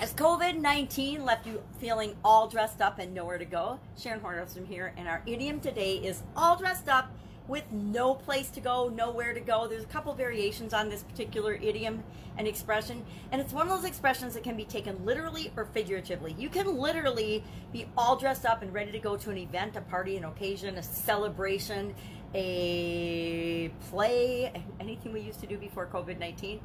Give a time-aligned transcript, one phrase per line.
[0.00, 3.80] Has COVID 19 left you feeling all dressed up and nowhere to go?
[3.96, 7.10] Sharon Hornistrom here, and our idiom today is all dressed up
[7.48, 9.66] with no place to go, nowhere to go.
[9.66, 12.02] There's a couple variations on this particular idiom
[12.36, 16.34] and expression, and it's one of those expressions that can be taken literally or figuratively.
[16.38, 17.42] You can literally
[17.72, 20.76] be all dressed up and ready to go to an event, a party, an occasion,
[20.76, 21.94] a celebration,
[22.34, 26.60] a play, anything we used to do before COVID 19,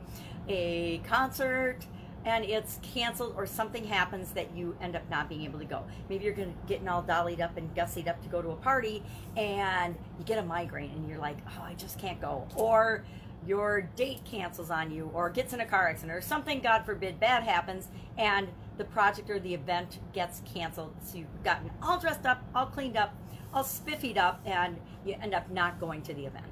[0.50, 1.78] a concert
[2.26, 5.84] and it's canceled or something happens that you end up not being able to go.
[6.10, 9.04] Maybe you're getting all dollied up and gussied up to go to a party
[9.36, 12.48] and you get a migraine and you're like, oh, I just can't go.
[12.56, 13.04] Or
[13.46, 17.20] your date cancels on you or gets in a car accident or something, God forbid,
[17.20, 20.94] bad happens and the project or the event gets canceled.
[21.04, 23.16] So you've gotten all dressed up, all cleaned up,
[23.54, 26.46] all spiffied up, and you end up not going to the event.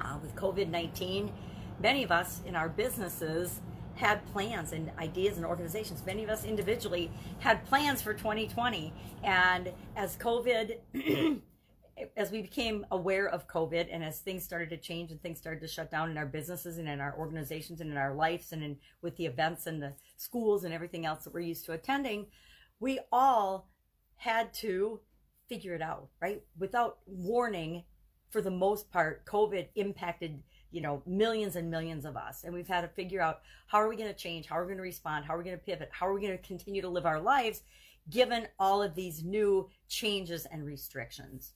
[0.00, 1.32] Uh, with COVID 19,
[1.80, 3.60] many of us in our businesses
[3.94, 6.04] had plans and ideas and organizations.
[6.04, 8.92] Many of us individually had plans for 2020.
[9.22, 10.78] And as COVID,
[12.16, 15.60] as we became aware of COVID and as things started to change and things started
[15.60, 18.62] to shut down in our businesses and in our organizations and in our lives and
[18.62, 22.26] in with the events and the schools and everything else that we're used to attending,
[22.80, 23.68] we all
[24.16, 25.00] had to
[25.48, 26.42] figure it out, right?
[26.58, 27.84] Without warning,
[28.30, 30.42] for the most part, COVID impacted
[30.74, 32.42] you know millions and millions of us.
[32.42, 34.46] And we've had to figure out how are we going to change?
[34.46, 35.24] How are we going to respond?
[35.24, 35.88] How are we going to pivot?
[35.92, 37.62] How are we going to continue to live our lives
[38.10, 41.52] given all of these new changes and restrictions?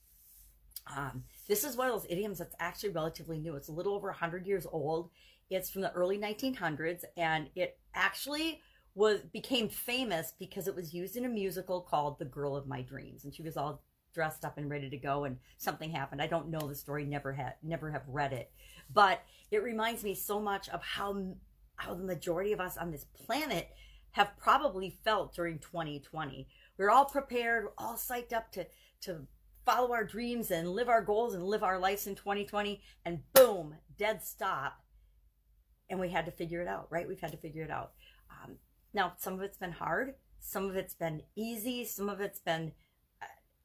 [0.95, 3.55] Um, this is one of those idioms that's actually relatively new.
[3.55, 5.09] It's a little over 100 years old.
[5.49, 8.61] It's from the early 1900s and it actually
[8.95, 12.81] was became famous because it was used in a musical called the girl of my
[12.81, 16.21] dreams and she was all dressed up and ready to go and something happened.
[16.21, 18.51] I don't know the story, never had never have read it.
[18.93, 19.21] But
[19.51, 21.35] it reminds me so much of how
[21.75, 23.69] how the majority of us on this planet
[24.11, 26.47] have probably felt during 2020.
[26.77, 28.65] We're all prepared, all psyched up to
[29.01, 29.27] to
[29.65, 33.75] follow our dreams and live our goals and live our lives in 2020 and boom,
[33.97, 34.81] dead stop.
[35.89, 37.07] And we had to figure it out, right?
[37.07, 37.91] We've had to figure it out.
[38.31, 38.55] Um,
[38.93, 42.71] now, some of it's been hard, some of it's been easy, some of it's been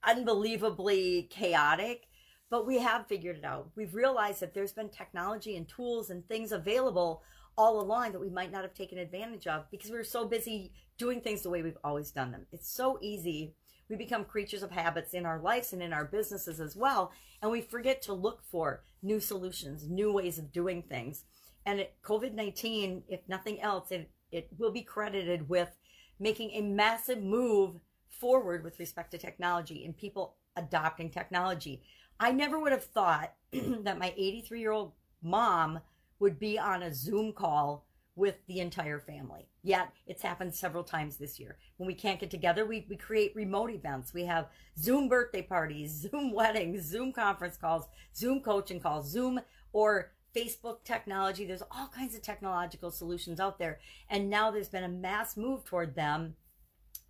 [0.06, 2.08] unbelievably chaotic,
[2.50, 3.70] but we have figured it out.
[3.74, 7.22] We've realized that there's been technology and tools and things available
[7.56, 10.72] all along that we might not have taken advantage of because we were so busy
[10.98, 12.46] doing things the way we've always done them.
[12.52, 13.54] It's so easy.
[13.88, 17.12] We become creatures of habits in our lives and in our businesses as well.
[17.42, 21.24] And we forget to look for new solutions, new ways of doing things.
[21.66, 25.70] And COVID 19, if nothing else, it, it will be credited with
[26.18, 27.80] making a massive move
[28.20, 31.82] forward with respect to technology and people adopting technology.
[32.20, 34.92] I never would have thought that my 83 year old
[35.22, 35.80] mom
[36.18, 37.86] would be on a Zoom call
[38.16, 39.48] with the entire family.
[39.62, 41.56] Yet it's happened several times this year.
[41.78, 44.14] When we can't get together, we, we create remote events.
[44.14, 44.48] We have
[44.78, 49.40] Zoom birthday parties, Zoom weddings, Zoom conference calls, Zoom coaching calls, Zoom
[49.72, 51.44] or Facebook technology.
[51.44, 53.80] There's all kinds of technological solutions out there.
[54.08, 56.36] And now there's been a mass move toward them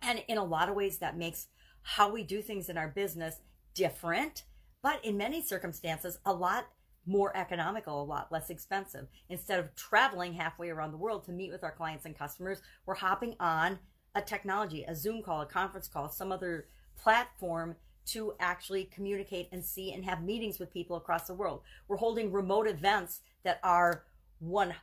[0.05, 1.47] and in a lot of ways, that makes
[1.81, 3.41] how we do things in our business
[3.73, 4.43] different,
[4.81, 6.67] but in many circumstances, a lot
[7.05, 9.07] more economical, a lot less expensive.
[9.29, 12.95] Instead of traveling halfway around the world to meet with our clients and customers, we're
[12.95, 13.77] hopping on
[14.15, 16.67] a technology, a Zoom call, a conference call, some other
[16.97, 17.75] platform
[18.07, 21.61] to actually communicate and see and have meetings with people across the world.
[21.87, 24.03] We're holding remote events that are
[24.39, 24.73] one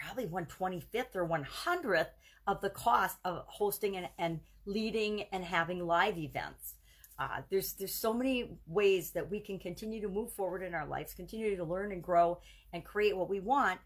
[0.00, 2.08] probably 125th or 100th
[2.46, 6.74] of the cost of hosting and, and leading and having live events.
[7.18, 10.86] Uh, there's there's so many ways that we can continue to move forward in our
[10.86, 12.38] lives, continue to learn and grow
[12.72, 13.80] and create what we want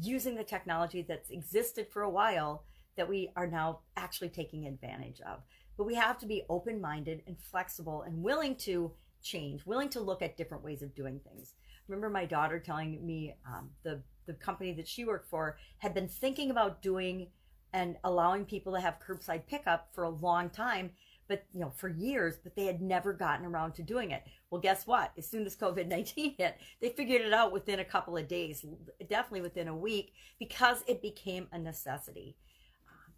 [0.00, 2.64] using the technology that's existed for a while
[2.96, 5.40] that we are now actually taking advantage of.
[5.76, 8.92] But we have to be open minded and flexible and willing to
[9.28, 11.54] change, willing to look at different ways of doing things.
[11.86, 16.08] remember my daughter telling me um, the the company that she worked for had been
[16.08, 17.28] thinking about doing
[17.72, 20.90] and allowing people to have curbside pickup for a long time
[21.28, 24.22] but you know for years but they had never gotten around to doing it.
[24.50, 25.12] Well guess what?
[25.18, 28.64] As soon as covid-19 hit they figured it out within a couple of days
[29.08, 32.36] definitely within a week because it became a necessity.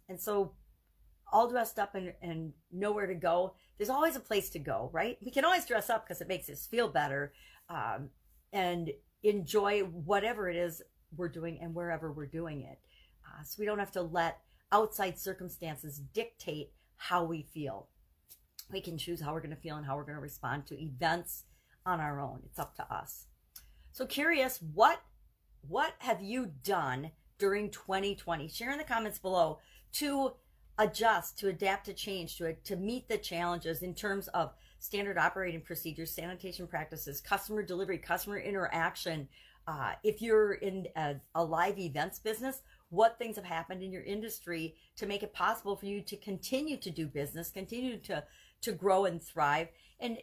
[0.09, 0.53] And so
[1.31, 5.17] all dressed up and, and nowhere to go there's always a place to go right
[5.23, 7.33] we can always dress up because it makes us feel better
[7.69, 8.09] um,
[8.53, 8.91] and
[9.23, 10.81] enjoy whatever it is
[11.15, 12.79] we're doing and wherever we're doing it
[13.25, 14.39] uh, so we don't have to let
[14.71, 17.87] outside circumstances dictate how we feel.
[18.71, 20.81] We can choose how we're going to feel and how we're going to respond to
[20.81, 21.43] events
[21.85, 22.41] on our own.
[22.45, 23.25] It's up to us.
[23.91, 25.01] So curious, what
[25.67, 28.47] what have you done during 2020?
[28.47, 29.59] Share in the comments below
[29.93, 30.33] to
[30.77, 35.61] adjust, to adapt to change, to, to meet the challenges in terms of standard operating
[35.61, 39.27] procedures, sanitation practices, customer delivery, customer interaction.
[39.67, 44.03] Uh, if you're in a, a live events business, what things have happened in your
[44.03, 48.23] industry to make it possible for you to continue to do business, continue to
[48.61, 49.69] to grow and thrive.
[49.99, 50.19] And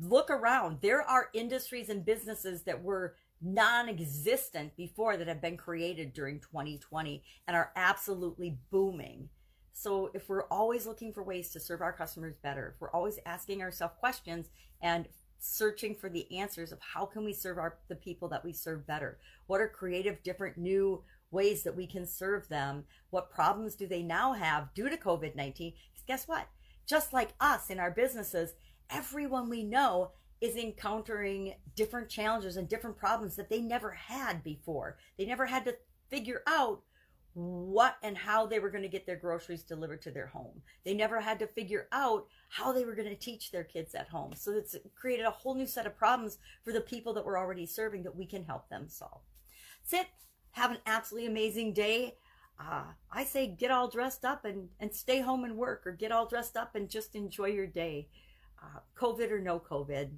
[0.00, 0.78] look around.
[0.80, 7.22] There are industries and businesses that were non-existent before that have been created during 2020
[7.46, 9.28] and are absolutely booming.
[9.72, 13.18] So if we're always looking for ways to serve our customers better, if we're always
[13.24, 14.48] asking ourselves questions
[14.80, 15.08] and
[15.38, 18.86] searching for the answers of how can we serve our the people that we serve
[18.86, 19.18] better?
[19.46, 22.84] What are creative different new ways that we can serve them?
[23.10, 25.74] What problems do they now have due to COVID-19?
[26.06, 26.46] Guess what?
[26.86, 28.54] Just like us in our businesses,
[28.90, 34.98] everyone we know is encountering different challenges and different problems that they never had before.
[35.16, 35.76] They never had to
[36.10, 36.82] figure out
[37.34, 40.60] what and how they were going to get their groceries delivered to their home.
[40.84, 44.08] They never had to figure out how they were going to teach their kids at
[44.08, 44.32] home.
[44.36, 47.66] So it's created a whole new set of problems for the people that we're already
[47.66, 49.22] serving that we can help them solve.
[49.90, 50.08] That's it.
[50.52, 52.16] Have an absolutely amazing day.
[52.60, 56.12] Uh, I say get all dressed up and, and stay home and work, or get
[56.12, 58.08] all dressed up and just enjoy your day.
[58.62, 60.10] Uh, COVID or no COVID,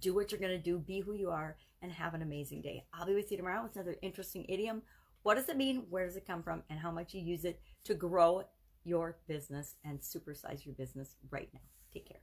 [0.00, 2.84] do what you're going to do, be who you are, and have an amazing day.
[2.92, 4.82] I'll be with you tomorrow with another interesting idiom.
[5.24, 5.86] What does it mean?
[5.88, 6.62] Where does it come from?
[6.70, 8.44] And how much you use it to grow
[8.84, 11.60] your business and supersize your business right now.
[11.92, 12.20] Take care.